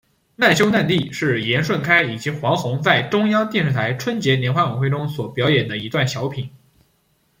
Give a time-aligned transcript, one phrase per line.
[0.37, 6.49] 难兄难弟是严顺开以及黄宏在中央电视台春节联欢晚会中所表演的一段小品。